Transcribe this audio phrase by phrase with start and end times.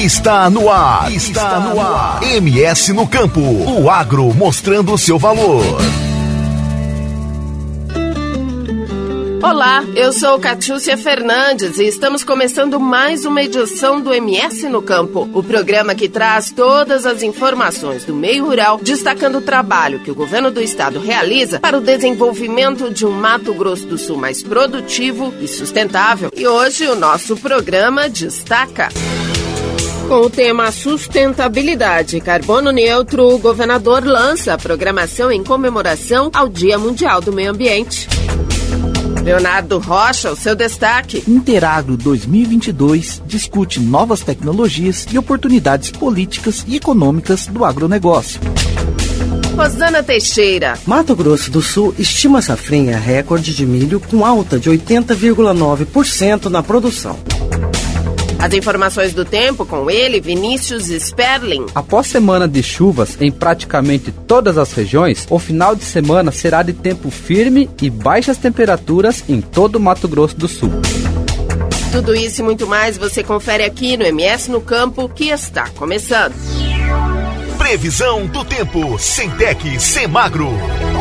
[0.00, 1.12] Está no ar.
[1.12, 2.22] Está no ar.
[2.22, 3.38] MS no campo.
[3.38, 5.62] O agro mostrando seu valor.
[9.42, 15.28] Olá, eu sou Catiúcia Fernandes e estamos começando mais uma edição do MS no Campo,
[15.34, 20.14] o programa que traz todas as informações do meio rural, destacando o trabalho que o
[20.14, 25.34] governo do estado realiza para o desenvolvimento de um Mato Grosso do Sul mais produtivo
[25.42, 26.30] e sustentável.
[26.34, 28.88] E hoje o nosso programa destaca.
[30.10, 36.76] Com o tema sustentabilidade carbono neutro, o governador lança a programação em comemoração ao Dia
[36.76, 38.08] Mundial do Meio Ambiente.
[39.22, 41.22] Leonardo Rocha, o seu destaque.
[41.28, 48.40] Interagro 2022 discute novas tecnologias e oportunidades políticas e econômicas do agronegócio.
[49.56, 50.76] Rosana Teixeira.
[50.86, 57.16] Mato Grosso do Sul estima safrinha recorde de milho com alta de 80,9% na produção.
[58.40, 61.66] As informações do tempo com ele, Vinícius Sperling.
[61.74, 66.72] Após semana de chuvas em praticamente todas as regiões, o final de semana será de
[66.72, 70.70] tempo firme e baixas temperaturas em todo o Mato Grosso do Sul.
[71.92, 76.34] Tudo isso e muito mais você confere aqui no MS no Campo, que está começando.
[77.58, 80.48] Previsão do tempo, Centec, Semagro.
[80.48, 80.99] E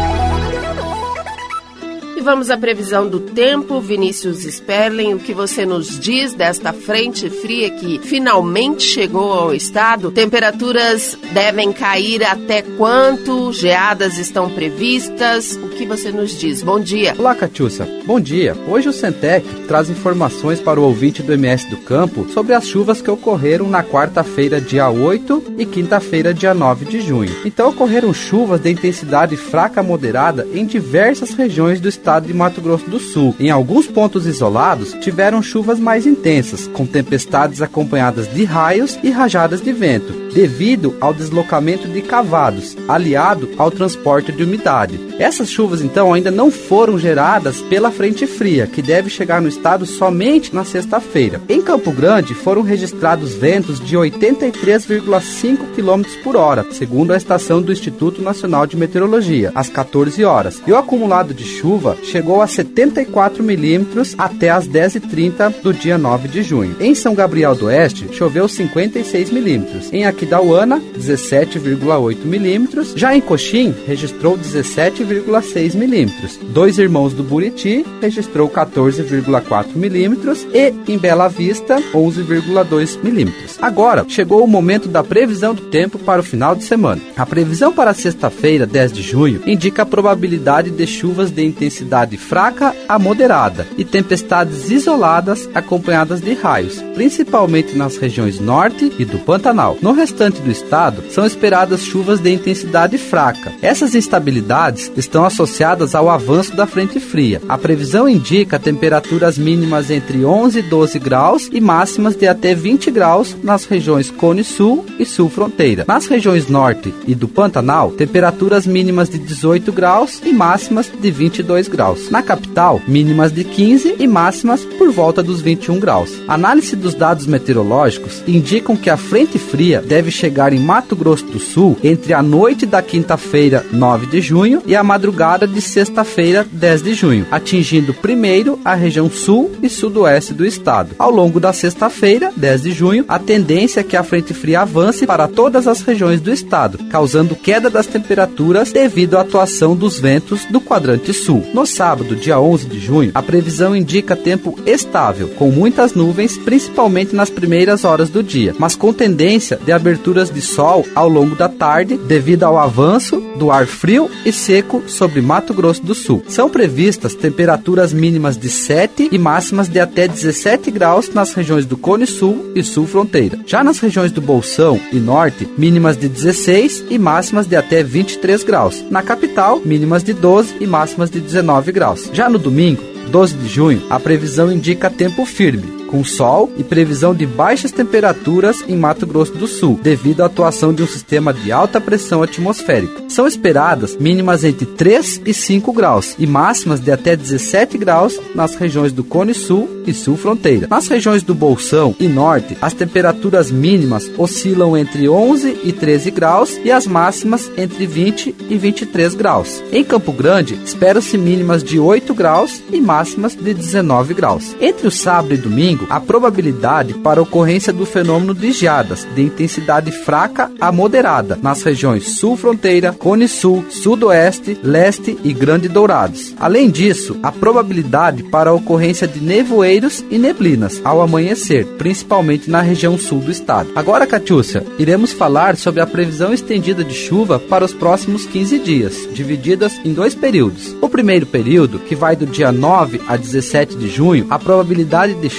[2.29, 7.71] vamos à previsão do tempo, Vinícius Sperling, o que você nos diz desta frente fria
[7.71, 10.11] que finalmente chegou ao estado?
[10.11, 13.51] Temperaturas devem cair até quanto?
[13.51, 15.55] Geadas estão previstas?
[15.55, 16.61] O que você nos diz?
[16.61, 17.15] Bom dia.
[17.17, 17.89] Olá, Catiúcia.
[18.05, 18.55] Bom dia.
[18.67, 23.01] Hoje o Centec traz informações para o ouvinte do MS do Campo sobre as chuvas
[23.01, 27.35] que ocorreram na quarta-feira, dia 8 e quinta-feira, dia 9 de junho.
[27.43, 32.33] Então ocorreram chuvas de intensidade fraca a moderada em diversas regiões do estado estado de
[32.33, 33.35] Mato Grosso do Sul.
[33.39, 39.61] Em alguns pontos isolados, tiveram chuvas mais intensas, com tempestades acompanhadas de raios e rajadas
[39.61, 44.99] de vento, devido ao deslocamento de cavados, aliado ao transporte de umidade.
[45.17, 49.85] Essas chuvas, então, ainda não foram geradas pela frente fria, que deve chegar no estado
[49.85, 51.41] somente na sexta-feira.
[51.47, 57.71] Em Campo Grande, foram registrados ventos de 83,5 km por hora, segundo a estação do
[57.71, 60.61] Instituto Nacional de Meteorologia, às 14 horas.
[60.65, 66.27] E o acumulado de chuva chegou a 74 milímetros até as 10h30 do dia 9
[66.27, 66.75] de junho.
[66.79, 69.91] Em São Gabriel do Oeste, choveu 56 milímetros.
[69.91, 72.93] Em Aquidauana, 17,8 milímetros.
[72.95, 76.39] Já em Coxim, registrou 17,6 milímetros.
[76.49, 83.57] Dois Irmãos do Buriti registrou 14,4 milímetros e em Bela Vista, 11,2 milímetros.
[83.61, 87.01] Agora, chegou o momento da previsão do tempo para o final de semana.
[87.17, 92.17] A previsão para sexta-feira, 10 de junho, indica a probabilidade de chuvas de intensidade intensidade
[92.17, 99.17] fraca a moderada e tempestades isoladas acompanhadas de raios, principalmente nas regiões norte e do
[99.19, 99.77] Pantanal.
[99.81, 103.51] No restante do estado, são esperadas chuvas de intensidade fraca.
[103.61, 107.41] Essas instabilidades estão associadas ao avanço da frente fria.
[107.49, 112.91] A previsão indica temperaturas mínimas entre 11 e 12 graus e máximas de até 20
[112.91, 115.85] graus nas regiões Cone Sul e Sul Fronteira.
[115.87, 121.67] Nas regiões norte e do Pantanal, temperaturas mínimas de 18 graus e máximas de 22
[121.67, 122.09] graus graus.
[122.09, 126.11] Na capital, mínimas de 15 e máximas por volta dos 21 graus.
[126.27, 131.39] Análise dos dados meteorológicos indicam que a frente fria deve chegar em Mato Grosso do
[131.39, 136.81] Sul entre a noite da quinta-feira, 9 de junho, e a madrugada de sexta-feira, 10
[136.81, 140.95] de junho, atingindo primeiro a região sul e sudoeste do estado.
[140.99, 145.07] Ao longo da sexta-feira, 10 de junho, a tendência é que a frente fria avance
[145.07, 150.43] para todas as regiões do estado, causando queda das temperaturas devido à atuação dos ventos
[150.45, 151.47] do quadrante sul.
[151.53, 157.15] No sábado, dia 11 de junho, a previsão indica tempo estável, com muitas nuvens, principalmente
[157.15, 161.47] nas primeiras horas do dia, mas com tendência de aberturas de sol ao longo da
[161.47, 166.23] tarde, devido ao avanço do ar frio e seco sobre Mato Grosso do Sul.
[166.27, 171.77] São previstas temperaturas mínimas de 7 e máximas de até 17 graus nas regiões do
[171.77, 173.39] Cone Sul e Sul Fronteira.
[173.47, 178.43] Já nas regiões do Bolsão e Norte, mínimas de 16 e máximas de até 23
[178.43, 178.85] graus.
[178.91, 182.09] Na capital, mínimas de 12 e máximas de 19 19 graus.
[182.13, 187.13] Já no domingo, 12 de junho, a previsão indica tempo firme, com sol e previsão
[187.13, 191.51] de baixas temperaturas em Mato Grosso do Sul, devido à atuação de um sistema de
[191.51, 193.03] alta pressão atmosférica.
[193.09, 198.55] São esperadas mínimas entre 3 e 5 graus e máximas de até 17 graus nas
[198.55, 200.67] regiões do Cone Sul e Sul Fronteira.
[200.69, 206.59] Nas regiões do Bolsão e Norte, as temperaturas mínimas oscilam entre 11 e 13 graus
[206.63, 209.63] e as máximas entre 20 e 23 graus.
[209.71, 214.55] Em Campo Grande, espera-se mínimas de 8 graus e máximas de 19 graus.
[214.61, 219.21] Entre o sábado e domingo, domingo a probabilidade para ocorrência do fenômeno de geadas de
[219.21, 226.33] intensidade fraca a moderada nas regiões sul fronteira, cone sul, sudoeste, leste e grande dourados.
[226.39, 232.61] Além disso, a probabilidade para a ocorrência de nevoeiros e neblinas ao amanhecer, principalmente na
[232.61, 233.69] região sul do estado.
[233.75, 239.07] Agora, Catiúcia, iremos falar sobre a previsão estendida de chuva para os próximos 15 dias,
[239.13, 240.75] divididas em dois períodos.
[240.81, 245.29] O primeiro período, que vai do dia 9 a 17 de junho, a probabilidade de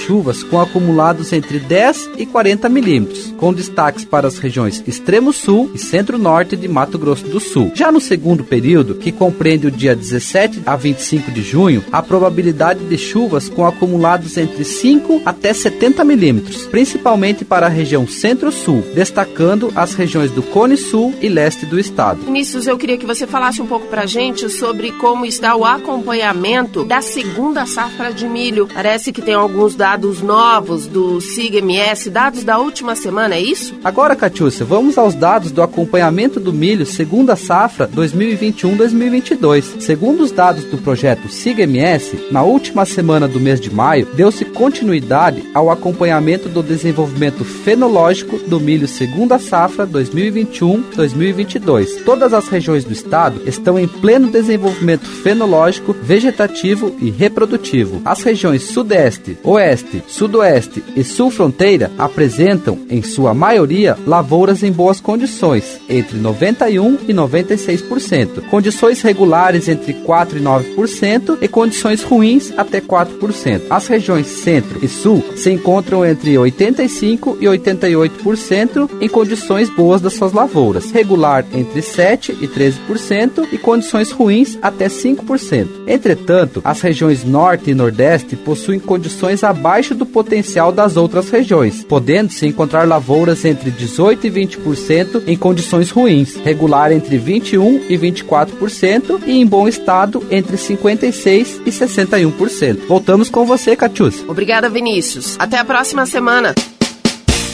[0.43, 5.77] com acumulados entre 10 e 40 milímetros, com destaques para as regiões extremo sul e
[5.77, 7.71] centro-norte de Mato Grosso do Sul.
[7.75, 12.85] Já no segundo período, que compreende o dia 17 a 25 de junho, a probabilidade
[12.85, 19.71] de chuvas com acumulados entre 5 até 70 milímetros, principalmente para a região centro-sul, destacando
[19.75, 22.21] as regiões do Cone Sul e leste do estado.
[22.23, 25.65] Vinícius, eu queria que você falasse um pouco para a gente sobre como está o
[25.65, 28.67] acompanhamento da segunda safra de milho.
[28.73, 33.75] Parece que tem alguns dados novos do SIG-MS, dados da última semana, é isso?
[33.83, 39.81] Agora, Catiúcia, vamos aos dados do acompanhamento do milho segunda safra 2021-2022.
[39.81, 45.43] Segundo os dados do projeto SIG-MS, na última semana do mês de maio, deu-se continuidade
[45.53, 52.03] ao acompanhamento do desenvolvimento fenológico do milho segunda safra 2021-2022.
[52.03, 58.01] Todas as regiões do estado estão em pleno desenvolvimento fenológico, vegetativo e reprodutivo.
[58.05, 64.99] As regiões sudeste, oeste, sudoeste e sul fronteira apresentam, em sua maioria, lavouras em boas
[64.99, 72.81] condições, entre 91 e 96%, condições regulares entre 4 e 9% e condições ruins até
[72.81, 73.61] 4%.
[73.69, 80.13] As regiões centro e sul se encontram entre 85 e 88% em condições boas das
[80.13, 85.67] suas lavouras, regular entre 7 e 13% e condições ruins até 5%.
[85.87, 92.45] Entretanto, as regiões norte e nordeste possuem condições abaixo do potencial das outras regiões, podendo-se
[92.45, 99.39] encontrar lavouras entre 18 e 20% em condições ruins, regular entre 21 e 24% e
[99.39, 102.87] em bom estado entre 56 e 61%.
[102.87, 104.23] Voltamos com você, Catius.
[104.27, 105.35] Obrigada, Vinícius.
[105.39, 106.53] Até a próxima semana.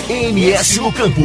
[0.09, 1.21] MS no Campo.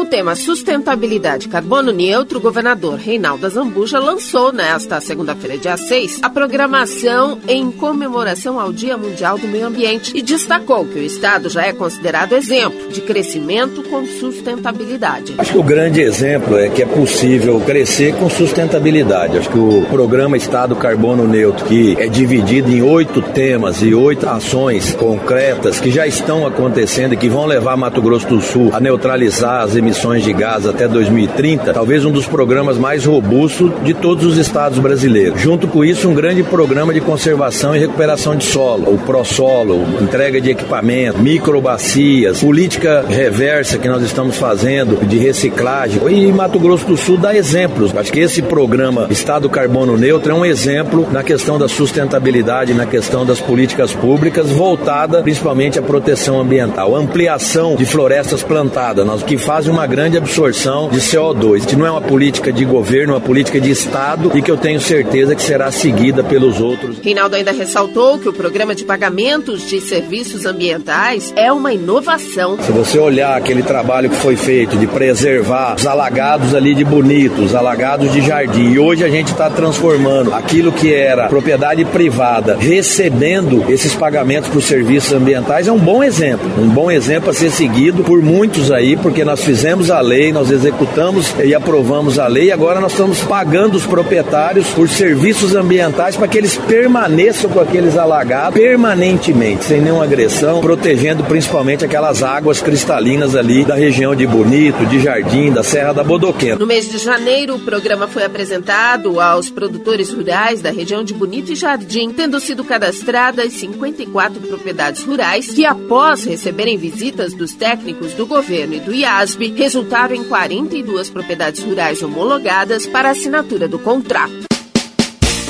[0.00, 6.20] Com o tema Sustentabilidade Carbono Neutro, o governador Reinaldo Azambuja lançou nesta segunda-feira, dia 6,
[6.22, 11.50] a programação em comemoração ao Dia Mundial do Meio Ambiente e destacou que o Estado
[11.50, 15.34] já é considerado exemplo de crescimento com sustentabilidade.
[15.36, 19.36] Acho que o grande exemplo é que é possível crescer com sustentabilidade.
[19.36, 24.26] Acho que o programa Estado Carbono Neutro, que é dividido em oito temas e oito
[24.26, 28.80] ações concretas que já estão acontecendo e que vão levar Mato Grosso do Sul a
[28.80, 34.24] neutralizar as emissões de gás até 2030, talvez um dos programas mais robustos de todos
[34.24, 35.40] os estados brasileiros.
[35.40, 40.40] Junto com isso, um grande programa de conservação e recuperação de solo, o ProSolo, entrega
[40.40, 46.00] de equipamento, microbacias, política reversa que nós estamos fazendo de reciclagem.
[46.08, 47.96] E Mato Grosso do Sul dá exemplos.
[47.96, 52.86] Acho que esse programa Estado Carbono Neutro é um exemplo na questão da sustentabilidade, na
[52.86, 59.38] questão das políticas públicas voltada principalmente à proteção ambiental, ampliação de florestas plantadas, nós que
[59.38, 61.66] fazem uma grande absorção de CO2.
[61.66, 64.56] Que não é uma política de governo, é uma política de Estado e que eu
[64.56, 66.98] tenho certeza que será seguida pelos outros.
[67.02, 72.58] Reinaldo ainda ressaltou que o programa de pagamentos de serviços ambientais é uma inovação.
[72.62, 77.42] Se você olhar aquele trabalho que foi feito de preservar os alagados ali de Bonito,
[77.42, 82.56] os alagados de Jardim, e hoje a gente está transformando aquilo que era propriedade privada,
[82.56, 86.50] recebendo esses pagamentos por serviços ambientais, é um bom exemplo.
[86.58, 90.50] Um bom exemplo a ser seguido por muitos aí, porque nós fizemos a lei, nós
[90.50, 96.26] executamos e aprovamos a lei, agora nós estamos pagando os proprietários por serviços ambientais para
[96.26, 103.36] que eles permaneçam com aqueles alagados permanentemente, sem nenhuma agressão, protegendo principalmente aquelas águas cristalinas
[103.36, 106.56] ali da região de Bonito, de Jardim, da Serra da Bodoquena.
[106.56, 111.52] No mês de janeiro, o programa foi apresentado aos produtores rurais da região de Bonito
[111.52, 118.26] e Jardim, tendo sido cadastradas 54 propriedades rurais que, após receberem visitas dos técnicos do
[118.26, 124.46] governo e do IASB, resultaram em 42 propriedades rurais homologadas para assinatura do contrato.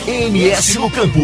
[0.05, 1.21] MS no Campo.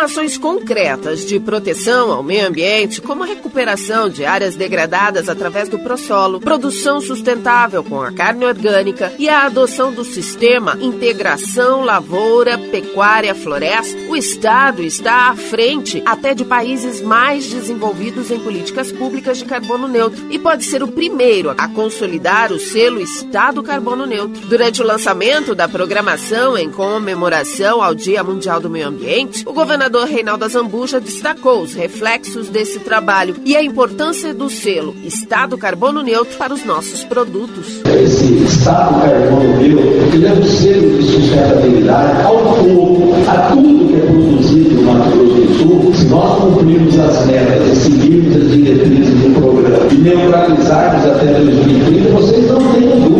[0.00, 5.78] Ações concretas de proteção ao meio ambiente, como a recuperação de áreas degradadas através do
[5.78, 13.34] prosolo, produção sustentável com a carne orgânica e a adoção do sistema Integração Lavoura, Pecuária,
[13.34, 19.44] Floresta, o Estado está à frente até de países mais desenvolvidos em políticas públicas de
[19.44, 24.46] carbono neutro e pode ser o primeiro a consolidar o selo Estado Carbono Neutro.
[24.48, 29.89] Durante o lançamento da programação em comemoração ao Dia Mundial do Meio Ambiente, o governador
[29.90, 36.00] governador Reinaldo Azambuja destacou os reflexos desse trabalho e a importância do selo Estado Carbono
[36.00, 37.80] Neutro para os nossos produtos.
[37.84, 44.06] Esse Estado Carbono Neutro, é um selo de sustentabilidade ao povo, a tudo que é
[44.06, 45.94] produzido no Mato Grosso do Sul.
[45.94, 52.10] Se nós cumprirmos as metas e seguirmos as diretrizes do programa e neutralizarmos até 2030,
[52.10, 53.19] vocês não tenham dúvida,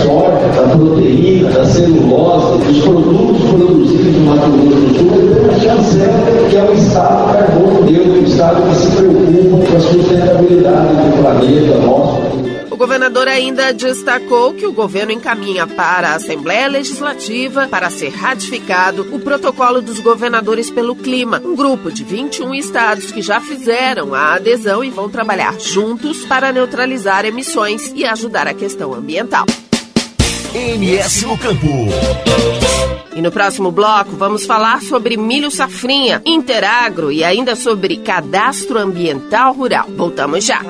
[0.00, 5.44] soja, da proteína, da celulose, dos produtos produzidos no Mato Grosso do Sul, ele tem
[5.44, 9.80] uma chancela que é o Estado carbono neutro, o Estado que se preocupa com a
[9.80, 12.32] sustentabilidade do planeta nosso.
[12.72, 19.06] O governador ainda destacou que o governo encaminha para a Assembleia Legislativa para ser ratificado
[19.12, 24.34] o protocolo dos governadores pelo clima, um grupo de 21 estados que já fizeram a
[24.34, 29.44] adesão e vão trabalhar juntos para neutralizar emissões e ajudar a questão ambiental.
[30.54, 31.66] MS no Campo.
[33.14, 39.54] E no próximo bloco vamos falar sobre milho safrinha, interagro e ainda sobre cadastro ambiental
[39.54, 39.86] rural.
[39.96, 40.62] Voltamos já.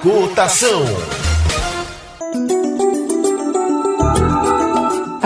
[0.00, 0.84] Cotação.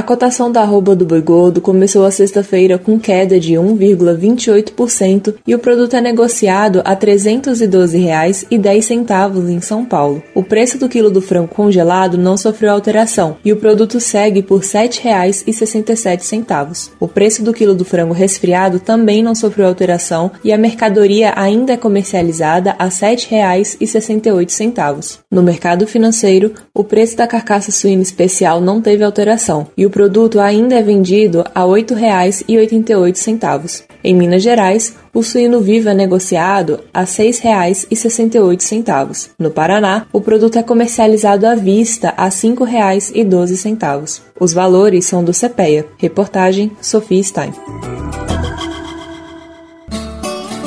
[0.03, 5.55] A cotação da arroba do boi gordo começou a sexta-feira com queda de 1,28% e
[5.55, 10.21] o produto é negociado a R$ 312,10 em São Paulo.
[10.35, 14.61] O preço do quilo do frango congelado não sofreu alteração e o produto segue por
[14.61, 16.91] R$ 7,67.
[16.99, 21.75] O preço do quilo do frango resfriado também não sofreu alteração e a mercadoria ainda
[21.75, 25.21] é comercializada a R$ 7,68.
[25.31, 30.41] No mercado financeiro, o preço da carcaça suína especial não teve alteração e o produto
[30.41, 33.85] ainda é vendido a R$ 8,88.
[34.03, 39.31] Em Minas Gerais, o suíno vivo é negociado a R$ 6,68.
[39.39, 44.21] No Paraná, o produto é comercializado à vista a R$ 5,12.
[44.41, 45.87] Os valores são do CPEA.
[45.99, 47.53] Reportagem Sofia Stein.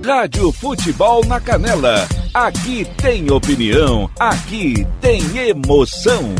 [0.05, 2.07] Rádio Futebol na Canela.
[2.31, 6.35] Aqui tem opinião, aqui tem emoção.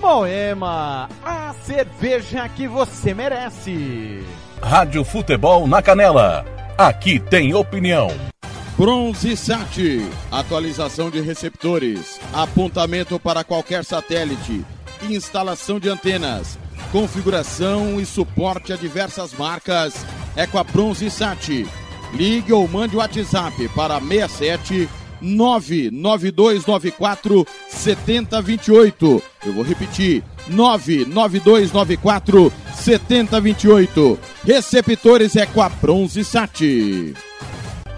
[0.00, 4.24] Moema, a cerveja que você merece.
[4.60, 6.44] Rádio Futebol na Canela.
[6.76, 8.08] Aqui tem opinião.
[8.76, 14.64] Bronze Sat, atualização de receptores, apontamento para qualquer satélite,
[15.08, 16.58] instalação de antenas
[16.96, 19.94] configuração e suporte a diversas marcas
[20.34, 21.66] é com a Bronze Sat.
[22.14, 24.88] Ligue ou mande o WhatsApp para 67
[25.20, 29.22] 99294 7028.
[29.44, 34.18] Eu vou repetir: 99294 7028.
[34.42, 36.62] Receptores é com a Bronze Sat.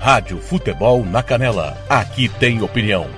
[0.01, 1.79] Rádio Futebol na Canela.
[1.89, 3.18] Aqui tem opinião.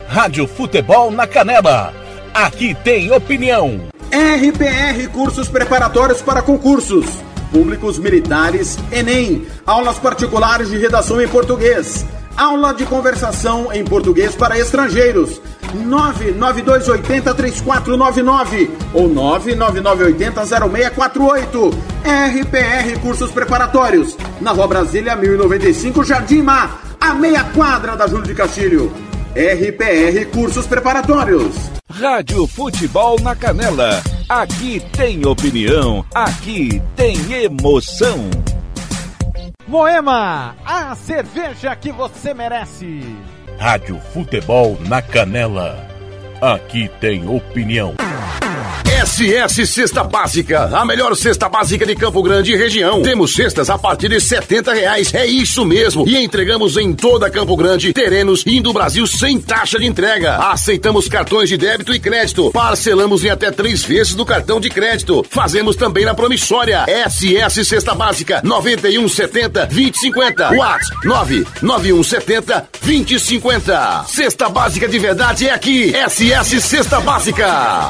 [0.11, 1.93] Rádio Futebol na Canela.
[2.33, 3.79] Aqui tem opinião.
[4.11, 7.05] RPR Cursos Preparatórios para Concursos.
[7.49, 14.59] públicos militares, Enem, aulas particulares de redação em português, aula de conversação em português para
[14.59, 15.41] estrangeiros.
[15.77, 21.73] 992803499 ou 999800648.
[22.03, 28.35] RPR Cursos Preparatórios, na Rua Brasília 1095, Jardim Mar, a meia quadra da Júlio de
[28.35, 28.91] Castilho.
[29.33, 31.55] RPR Cursos Preparatórios.
[31.89, 34.03] Rádio Futebol na Canela.
[34.27, 38.29] Aqui tem opinião, aqui tem emoção.
[39.65, 43.01] Moema, a cerveja que você merece.
[43.57, 45.87] Rádio Futebol na Canela.
[46.41, 47.95] Aqui tem opinião.
[49.01, 53.01] SS Cesta Básica, a melhor cesta básica de Campo Grande e região.
[53.01, 56.07] Temos cestas a partir de setenta reais, é isso mesmo.
[56.07, 60.37] E entregamos em toda Campo Grande, terrenos e do Brasil sem taxa de entrega.
[60.37, 62.51] Aceitamos cartões de débito e crédito.
[62.51, 65.25] Parcelamos em até três vezes do cartão de crédito.
[65.29, 66.85] Fazemos também na promissória.
[67.09, 70.53] SS Cesta Básica, 9170 2050.
[70.53, 74.05] Whats 99170 2050.
[74.07, 75.91] Cesta Básica de verdade é aqui.
[76.07, 77.89] SS Cesta Básica.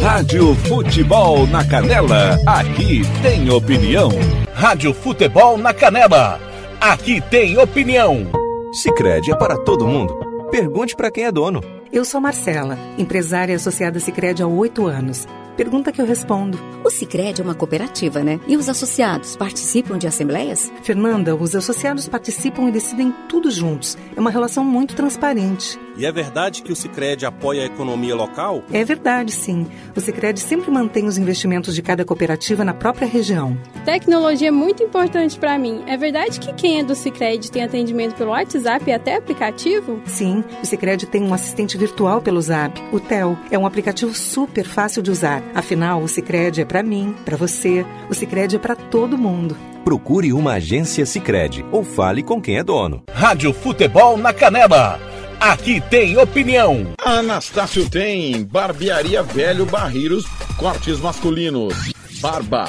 [0.00, 2.38] Rádio Futebol na Canela.
[2.46, 4.10] Aqui tem opinião.
[4.54, 6.40] Rádio Futebol na Canela.
[6.80, 8.26] Aqui tem opinião.
[8.72, 10.14] Sicredi é para todo mundo.
[10.50, 11.60] Pergunte para quem é dono.
[11.92, 15.26] Eu sou Marcela, empresária associada Sicredi há oito anos.
[15.56, 16.58] Pergunta que eu respondo.
[16.84, 18.38] O Sicredi é uma cooperativa, né?
[18.46, 20.70] E os associados participam de assembleias?
[20.82, 23.96] Fernanda, os associados participam e decidem tudo juntos.
[24.14, 25.78] É uma relação muito transparente.
[25.96, 28.62] E é verdade que o Sicredi apoia a economia local?
[28.70, 29.66] É verdade, sim.
[29.96, 33.56] O Sicredi sempre mantém os investimentos de cada cooperativa na própria região.
[33.84, 35.82] Tecnologia é muito importante para mim.
[35.86, 40.02] É verdade que quem é do Sicredi tem atendimento pelo WhatsApp e até aplicativo?
[40.04, 43.38] Sim, o Sicredi tem um assistente virtual pelo Zap, o Tel.
[43.50, 45.42] É um aplicativo super fácil de usar.
[45.54, 47.84] Afinal, o Sicredi é para mim, para você.
[48.10, 49.56] O Sicredi é para todo mundo.
[49.84, 53.04] Procure uma agência Sicredi ou fale com quem é dono.
[53.12, 55.00] Rádio Futebol na Canela.
[55.38, 56.94] Aqui tem opinião.
[57.04, 60.24] Anastácio tem barbearia velho barreiros,
[60.56, 62.68] cortes masculinos, barba,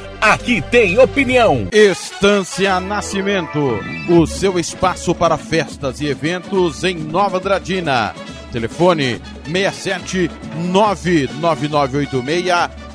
[0.21, 1.67] Aqui tem opinião.
[1.71, 8.13] Estância Nascimento, o seu espaço para festas e eventos em Nova Andradina.
[8.51, 9.19] Telefone
[9.51, 10.29] 67
[10.69, 12.45] 99986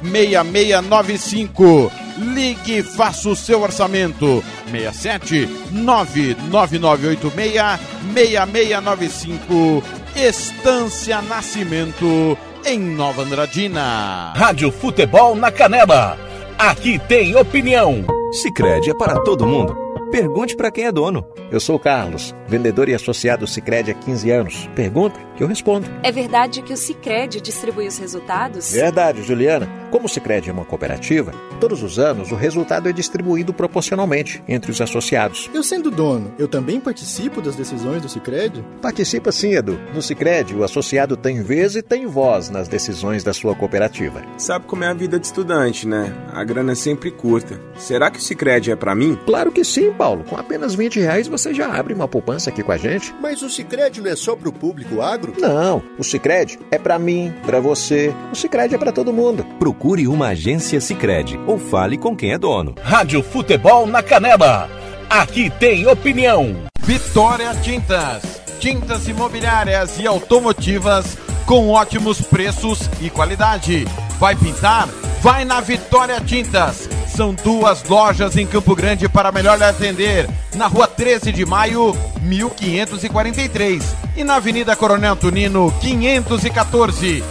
[0.03, 1.91] 6695.
[2.19, 4.45] Ligue e faça o seu orçamento.
[4.71, 7.81] 67 99986
[8.15, 9.83] 6695.
[10.15, 14.33] Estância Nascimento em Nova Andradina.
[14.37, 16.17] Rádio Futebol na Canela.
[16.59, 18.03] Aqui tem opinião.
[18.33, 19.77] Sicredi é para todo mundo.
[20.11, 21.27] Pergunte para quem é dono.
[21.51, 24.71] Eu sou o Carlos, vendedor e associado Sicredi há 15 anos.
[24.75, 25.87] Pergunta que eu respondo.
[26.03, 28.73] É verdade que o Sicredi distribui os resultados?
[28.73, 29.69] Verdade, Juliana.
[29.91, 34.71] Como o Sicredi é uma cooperativa, todos os anos o resultado é distribuído proporcionalmente entre
[34.71, 35.49] os associados.
[35.55, 38.65] Eu sendo dono, eu também participo das decisões do Sicredi?
[38.83, 39.79] Participa sim, Edu.
[39.95, 44.23] No Sicredi, o associado tem vez e tem voz nas decisões da sua cooperativa.
[44.37, 46.13] Sabe como é a vida de estudante, né?
[46.33, 47.61] A grana é sempre curta.
[47.77, 49.19] Será que o Sicredi é para mim?
[49.25, 50.25] Claro que sim, Paulo.
[50.25, 53.15] Com apenas 20 reais você já abre uma poupança aqui com a gente.
[53.21, 55.35] Mas o Sicredi não é só para o público agro?
[55.39, 58.15] Não, o Sicredi é para mim, para você.
[58.33, 59.45] O Sicredi é para todo mundo.
[59.59, 62.75] Procure uma agência Sicredi ou fale com quem é dono.
[62.83, 64.69] Rádio Futebol na Canela.
[65.09, 66.57] Aqui tem opinião.
[66.81, 68.43] Vitória Tintas.
[68.59, 73.85] Tintas imobiliárias e automotivas com ótimos preços e qualidade.
[74.19, 74.89] Vai pintar?
[75.23, 76.89] Vai na Vitória Tintas.
[77.17, 80.29] São duas lojas em Campo Grande para melhor lhe atender.
[80.55, 83.97] Na rua 13 de maio, 1543.
[84.15, 87.25] E na Avenida Coronel Tunino, 514.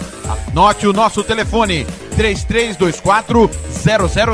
[0.49, 3.47] Anote o nosso telefone: 3324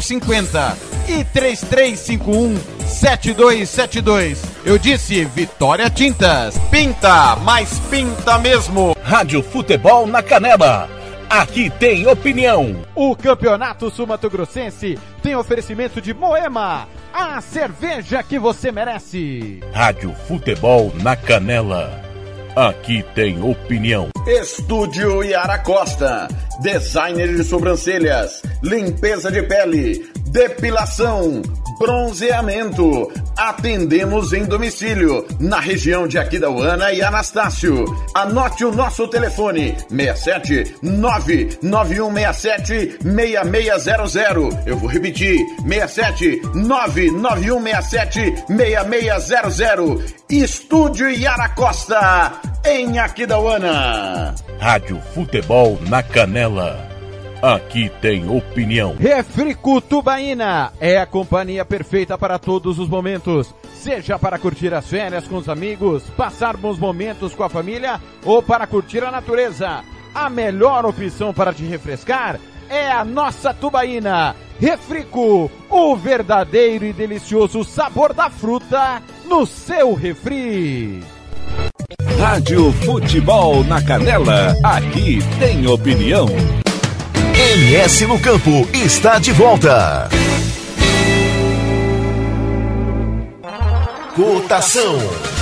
[0.02, 0.78] 0050
[1.10, 4.42] e 3351 7272.
[4.64, 6.58] Eu disse Vitória Tintas.
[6.72, 8.96] Pinta, mas pinta mesmo.
[9.04, 11.01] Rádio Futebol na Canela.
[11.32, 12.82] Aqui tem opinião.
[12.94, 19.62] O Campeonato Sumato Grossense tem oferecimento de Moema, a cerveja que você merece.
[19.72, 22.02] Rádio Futebol na Canela.
[22.54, 24.10] Aqui tem opinião.
[24.28, 26.28] Estúdio Yara Costa.
[26.60, 31.42] Designer de sobrancelhas, limpeza de pele, depilação,
[31.78, 33.12] Bronzeamento.
[33.36, 37.84] Atendemos em domicílio, na região de Aquidauana e Anastácio.
[38.14, 44.16] Anote o nosso telefone: 67 99167 6600.
[44.66, 50.16] Eu vou repetir: 67 99167 6600.
[50.30, 54.34] Estúdio Yara Costa, em Aquidauana.
[54.60, 56.91] Rádio Futebol na Canela.
[57.42, 58.96] Aqui tem opinião.
[59.00, 63.52] Refrico Tubaína é a companhia perfeita para todos os momentos.
[63.74, 68.44] Seja para curtir as férias com os amigos, passar bons momentos com a família ou
[68.44, 69.84] para curtir a natureza.
[70.14, 74.36] A melhor opção para te refrescar é a nossa Tubaína.
[74.60, 81.04] Refrico, o verdadeiro e delicioso sabor da fruta no seu refri.
[82.20, 84.56] Rádio Futebol na Canela.
[84.64, 86.28] Aqui tem opinião.
[87.42, 90.08] MS no Campo está de volta.
[94.16, 95.41] Cotação.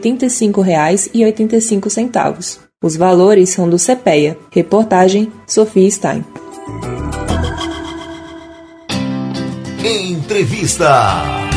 [0.91, 2.59] 85,85.
[2.83, 4.37] Os valores são do CPEA.
[4.51, 6.25] Reportagem Sofia Stein.
[9.85, 11.52] Entrevista.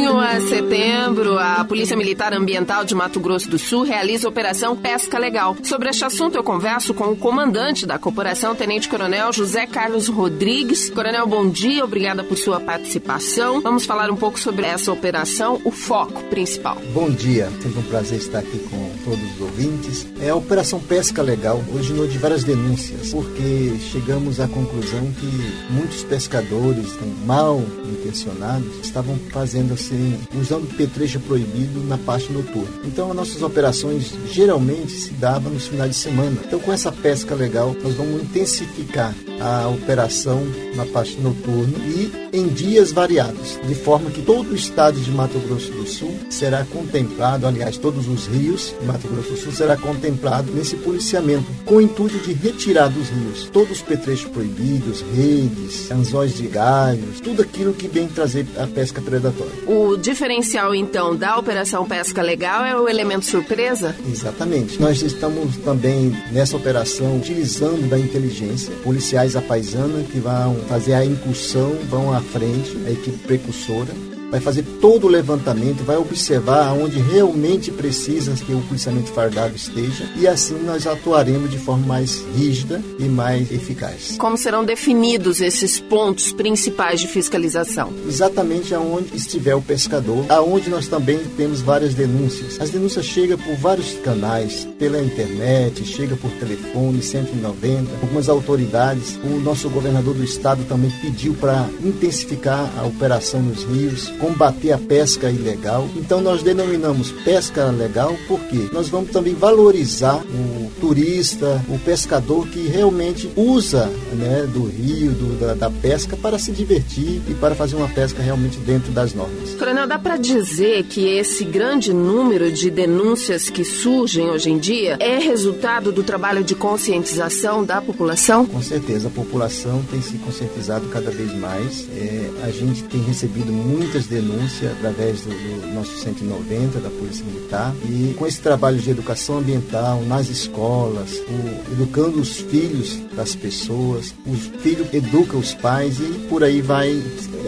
[0.00, 4.74] Junho a setembro, a Polícia Militar Ambiental de Mato Grosso do Sul realiza a Operação
[4.74, 5.54] Pesca Legal.
[5.62, 10.88] Sobre este assunto, eu converso com o comandante da corporação, Tenente Coronel José Carlos Rodrigues.
[10.88, 13.60] Coronel, bom dia, obrigada por sua participação.
[13.60, 16.78] Vamos falar um pouco sobre essa operação, o foco principal.
[16.94, 20.06] Bom dia, sempre um prazer estar aqui com todos os ouvintes.
[20.18, 26.02] É a Operação Pesca Legal originou de várias denúncias, porque chegamos à conclusão que muitos
[26.04, 32.70] pescadores mal intencionados estavam fazendo assim, usando petrecho proibido na parte noturna.
[32.84, 36.36] Então, as nossas operações geralmente se davam nos finais de semana.
[36.44, 40.42] Então, com essa pesca legal, nós vamos intensificar a operação
[40.74, 45.38] na parte noturna e em dias variados, de forma que todo o estado de Mato
[45.40, 49.76] Grosso do Sul será contemplado, aliás, todos os rios de Mato Grosso do Sul será
[49.76, 55.90] contemplado nesse policiamento, com o intuito de retirar dos rios todos os petrechos proibidos, redes,
[55.90, 59.52] anzóis de galhos, tudo aquilo que vem trazer a pesca predatória.
[59.66, 63.94] O diferencial, então, da Operação Pesca Legal é o elemento surpresa?
[64.10, 64.80] Exatamente.
[64.80, 71.04] Nós estamos também nessa operação utilizando da inteligência, policiais à paisana que vão fazer a
[71.04, 73.92] incursão, vão à frente, a equipe precursora,
[74.30, 80.08] vai fazer todo o levantamento, vai observar aonde realmente precisa que o policiamento fardado esteja
[80.16, 84.16] e assim nós atuaremos de forma mais rígida e mais eficaz.
[84.18, 87.92] Como serão definidos esses pontos principais de fiscalização?
[88.06, 92.60] Exatamente aonde estiver o pescador, aonde nós também temos várias denúncias.
[92.60, 99.18] As denúncias chegam por vários canais, pela internet, chega por telefone 190, algumas autoridades.
[99.24, 104.78] O nosso governador do estado também pediu para intensificar a operação nos rios combater a
[104.78, 105.88] pesca ilegal.
[105.96, 112.66] Então nós denominamos pesca legal porque nós vamos também valorizar o turista, o pescador que
[112.66, 117.76] realmente usa né, do rio, do, da, da pesca para se divertir e para fazer
[117.76, 119.54] uma pesca realmente dentro das normas.
[119.54, 124.96] Coronel, dá para dizer que esse grande número de denúncias que surgem hoje em dia
[125.00, 128.46] é resultado do trabalho de conscientização da população?
[128.46, 131.88] Com certeza, a população tem se conscientizado cada vez mais.
[131.96, 137.72] É, a gente tem recebido muitas denúncia através do, do, nosso 190 da Polícia Militar
[137.88, 144.12] e com esse trabalho de educação ambiental nas escolas, o, educando os filhos das pessoas,
[144.26, 147.00] os filhos educam os pais e por aí vai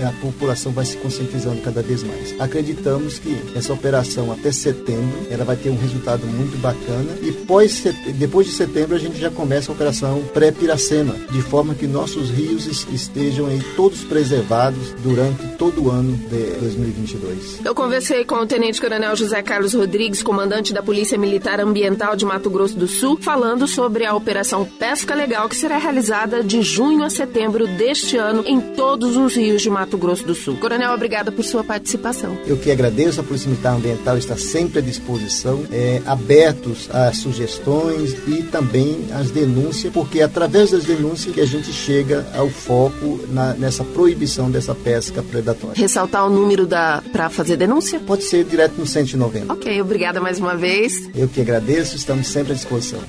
[0.06, 2.40] a população vai se conscientizando cada vez mais.
[2.40, 7.82] Acreditamos que essa operação até setembro ela vai ter um resultado muito bacana e pós,
[8.14, 12.66] depois de setembro a gente já começa a operação pré-Piracema, de forma que nossos rios
[12.92, 17.60] estejam aí todos preservados durante todo o ano de, 2022.
[17.64, 22.24] Eu conversei com o Tenente Coronel José Carlos Rodrigues, comandante da Polícia Militar Ambiental de
[22.24, 27.04] Mato Grosso do Sul, falando sobre a Operação Pesca Legal que será realizada de junho
[27.04, 30.56] a setembro deste ano em todos os rios de Mato Grosso do Sul.
[30.56, 32.36] Coronel, obrigada por sua participação.
[32.46, 38.14] Eu que agradeço, a Polícia Militar Ambiental está sempre à disposição, é, abertos às sugestões
[38.26, 43.20] e também às denúncias, porque é através das denúncias que a gente chega ao foco
[43.28, 45.76] na, nessa proibição dessa pesca predatória.
[45.76, 48.00] Ressaltar o número da para fazer denúncia?
[48.00, 49.52] Pode ser direto no 190.
[49.52, 50.92] Ok, obrigada mais uma vez.
[51.14, 53.00] Eu que agradeço, estamos sempre à disposição.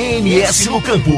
[0.00, 1.10] MS no Campo.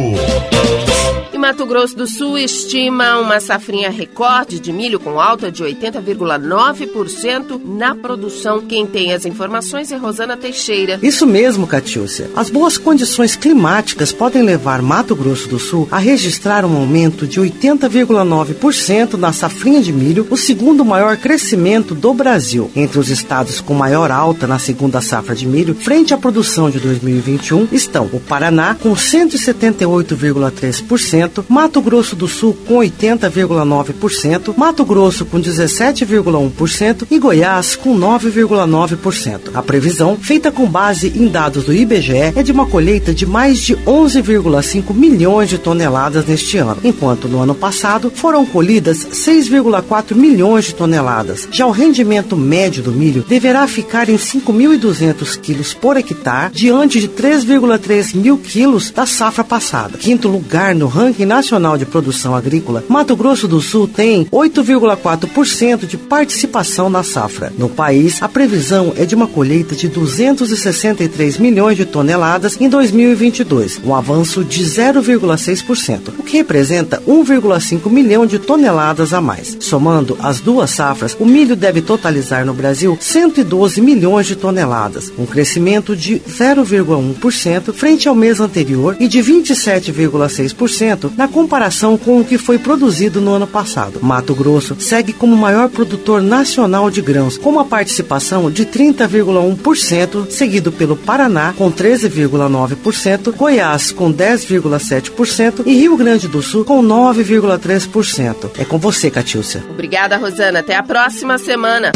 [1.32, 7.58] E Mato Grosso do Sul estima uma safrinha recorde de milho com alta de 80,9%
[7.64, 8.60] na produção.
[8.60, 10.98] Quem tem as informações é Rosana Teixeira.
[11.02, 12.28] Isso mesmo, Catiúcia.
[12.36, 17.40] As boas condições climáticas podem levar Mato Grosso do Sul a registrar um aumento de
[17.40, 22.70] 80,9% na safrinha de milho, o segundo maior crescimento do Brasil.
[22.76, 26.78] Entre os estados com maior alta na segunda safra de milho, frente à produção de
[26.78, 35.40] 2021, estão o Paraná com 178,3%, Mato Grosso do Sul com 80,9%, Mato Grosso com
[35.40, 39.50] 17,1% e Goiás com 9,9%.
[39.54, 43.58] A previsão, feita com base em dados do IBGE, é de uma colheita de mais
[43.60, 50.66] de 11,5 milhões de toneladas neste ano, enquanto no ano passado foram colhidas 6,4 milhões
[50.66, 51.48] de toneladas.
[51.50, 57.08] Já o rendimento médio do milho deverá ficar em 5.200 quilos por hectare, diante de
[57.08, 58.61] 3,3 mil quilos
[58.94, 59.98] da safra passada.
[59.98, 65.98] Quinto lugar no ranking nacional de produção agrícola, Mato Grosso do Sul tem 8,4% de
[65.98, 67.52] participação na safra.
[67.58, 73.80] No país, a previsão é de uma colheita de 263 milhões de toneladas em 2022,
[73.84, 79.56] um avanço de 0,6%, o que representa 1,5 milhão de toneladas a mais.
[79.58, 85.26] Somando as duas safras, o milho deve totalizar no Brasil 112 milhões de toneladas, um
[85.26, 92.38] crescimento de 0,1% frente ao mês anterior e de 27,6% na comparação com o que
[92.38, 94.00] foi produzido no ano passado.
[94.02, 100.30] Mato Grosso segue como o maior produtor nacional de grãos, com uma participação de 30,1%,
[100.30, 108.50] seguido pelo Paraná com 13,9%, Goiás com 10,7% e Rio Grande do Sul com 9,3%.
[108.58, 109.64] É com você, Catiúcia.
[109.70, 110.60] Obrigada, Rosana.
[110.60, 111.92] Até a próxima semana.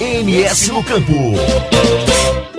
[0.00, 1.12] MS no Campo.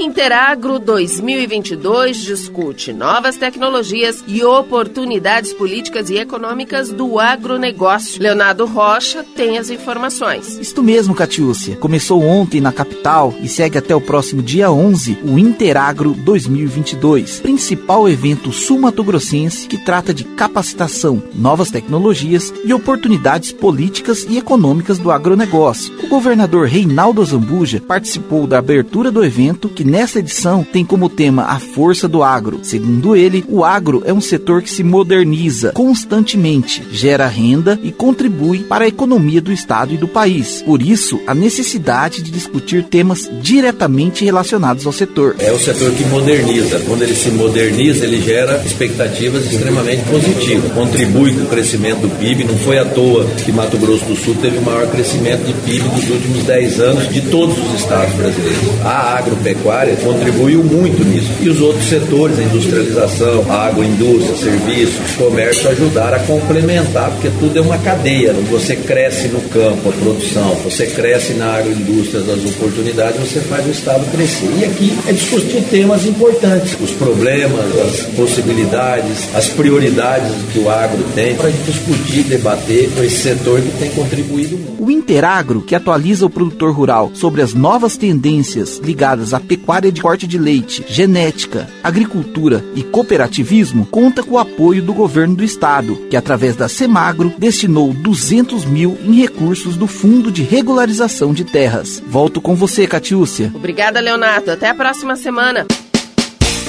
[0.03, 8.21] Interagro 2022 discute novas tecnologias e oportunidades políticas e econômicas do agronegócio.
[8.21, 10.57] Leonardo Rocha tem as informações.
[10.59, 11.77] Isto mesmo, Catiúcia.
[11.77, 18.09] Começou ontem na capital e segue até o próximo dia 11 o Interagro 2022, principal
[18.09, 25.95] evento sul-mato-grossense que trata de capacitação, novas tecnologias e oportunidades políticas e econômicas do agronegócio.
[26.03, 31.43] O governador Reinaldo Zambuja participou da abertura do evento que nesta edição tem como tema
[31.43, 32.61] a força do agro.
[32.63, 38.63] Segundo ele, o agro é um setor que se moderniza constantemente, gera renda e contribui
[38.63, 40.63] para a economia do estado e do país.
[40.63, 45.35] Por isso, a necessidade de discutir temas diretamente relacionados ao setor.
[45.37, 46.79] É o setor que moderniza.
[46.87, 50.71] Quando ele se moderniza, ele gera expectativas extremamente positivas.
[50.71, 52.45] Contribui com o crescimento do PIB.
[52.45, 55.87] Não foi à toa que Mato Grosso do Sul teve o maior crescimento de PIB
[55.89, 58.63] dos últimos 10 anos de todos os estados brasileiros.
[58.83, 61.29] A agropecuária contribuiu muito nisso.
[61.41, 67.57] E os outros setores, a industrialização, a agroindústria, serviços, comércio, ajudaram a complementar, porque tudo
[67.57, 68.33] é uma cadeia.
[68.51, 73.71] Você cresce no campo, a produção, você cresce na agroindústria, das oportunidades, você faz o
[73.71, 74.49] Estado crescer.
[74.59, 81.03] E aqui é discutir temas importantes, os problemas, as possibilidades, as prioridades que o agro
[81.13, 84.83] tem, para discutir, debater com esse setor que tem contribuído muito.
[84.83, 90.01] O Interagro, que atualiza o produtor rural sobre as novas tendências ligadas à pecuária de
[90.01, 95.95] corte de leite, genética, agricultura e cooperativismo, conta com o apoio do governo do estado,
[96.09, 102.01] que através da Semagro destinou 200 mil em recursos do Fundo de Regularização de Terras.
[102.07, 103.51] Volto com você, Catiúcia.
[103.53, 104.51] Obrigada, Leonardo.
[104.51, 105.65] Até a próxima semana.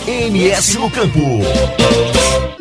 [0.06, 1.20] MS no Campo.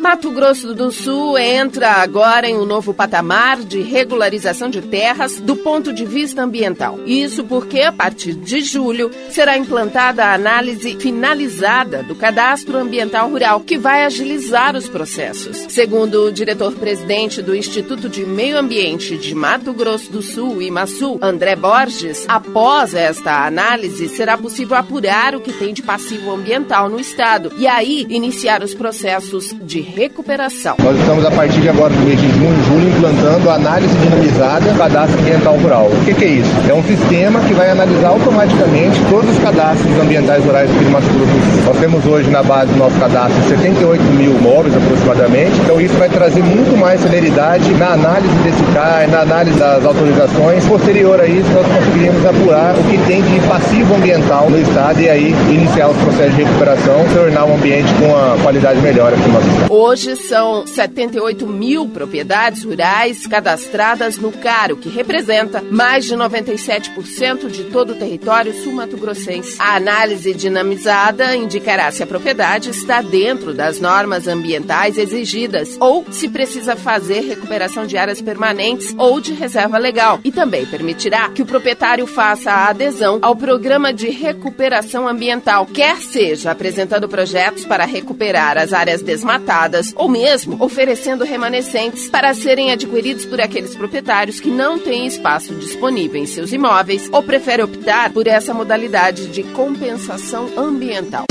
[0.04, 5.56] Mato Grosso do Sul entra agora em um novo patamar de regularização de terras do
[5.56, 7.00] ponto de vista ambiental.
[7.06, 13.60] Isso porque, a partir de julho, será implantada a análise finalizada do cadastro ambiental rural,
[13.60, 15.56] que vai agilizar os processos.
[15.70, 21.56] Segundo o diretor-presidente do Instituto de Meio Ambiente de Mato Grosso do Sul, IMASU, André
[21.56, 27.50] Borges, após esta análise, será possível apurar o que tem de passivo ambiental no estado
[27.56, 30.76] e aí iniciar os processos de recuperação.
[30.82, 34.78] Nós estamos a partir de agora, no mês de junho, julho, implantando análise dinamizada do
[34.78, 35.86] cadastro ambiental rural.
[35.86, 36.50] O que, que é isso?
[36.68, 41.06] É um sistema que vai analisar automaticamente todos os cadastros ambientais rurais aqui do Mato
[41.06, 41.66] Grosso.
[41.66, 46.08] Nós temos hoje na base do nosso cadastro 78 mil móveis aproximadamente, então isso vai
[46.08, 50.64] trazer muito mais celeridade na análise desse CAI, na análise das autorizações.
[50.66, 55.08] Posterior a isso, nós conseguimos apurar o que tem de passivo ambiental no estado e
[55.08, 59.34] aí iniciar os processos de recuperação, tornar o ambiente com uma qualidade melhor aqui no
[59.34, 59.83] nosso estado.
[59.86, 67.64] Hoje são 78 mil propriedades rurais cadastradas no CARO, que representa mais de 97% de
[67.64, 69.56] todo o território sul-mato-grossense.
[69.58, 76.30] A análise dinamizada indicará se a propriedade está dentro das normas ambientais exigidas ou se
[76.30, 81.46] precisa fazer recuperação de áreas permanentes ou de reserva legal e também permitirá que o
[81.46, 88.56] proprietário faça a adesão ao programa de recuperação ambiental, quer seja apresentando projetos para recuperar
[88.56, 94.78] as áreas desmatadas ou mesmo oferecendo remanescentes para serem adquiridos por aqueles proprietários que não
[94.78, 101.24] têm espaço disponível em seus imóveis ou preferem optar por essa modalidade de compensação ambiental.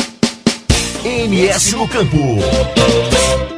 [1.03, 2.17] MS no Campo.